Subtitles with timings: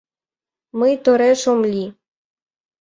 [0.79, 1.89] —Мый тореш ом лий.